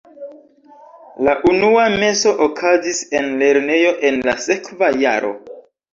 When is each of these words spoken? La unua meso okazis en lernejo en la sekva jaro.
La 1.27 1.35
unua 1.51 1.83
meso 2.03 2.33
okazis 2.45 3.03
en 3.19 3.31
lernejo 3.43 3.95
en 4.11 4.19
la 4.31 4.37
sekva 4.47 4.91
jaro. 5.03 5.35